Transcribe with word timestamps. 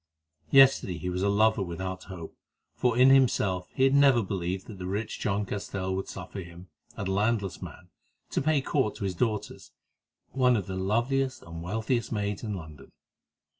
Yesterday 0.49 0.97
he 0.97 1.11
was 1.11 1.21
a 1.21 1.29
lover 1.29 1.61
without 1.61 2.05
hope, 2.05 2.35
for 2.73 2.97
in 2.97 3.11
himself 3.11 3.67
he 3.75 3.83
had 3.83 3.93
never 3.93 4.23
believed 4.23 4.65
that 4.65 4.79
the 4.79 4.87
rich 4.87 5.19
John 5.19 5.45
Castell 5.45 5.95
would 5.95 6.07
suffer 6.09 6.39
him, 6.41 6.69
a 6.97 7.05
landless 7.05 7.61
man, 7.61 7.89
to 8.31 8.41
pay 8.41 8.61
court 8.61 8.95
to 8.95 9.03
his 9.03 9.13
daughter, 9.13 9.59
one 10.31 10.55
of 10.57 10.65
the 10.65 10.75
loveliest 10.75 11.43
and 11.43 11.61
wealthiest 11.61 12.11
maids 12.11 12.41
in 12.43 12.55
London. 12.55 12.91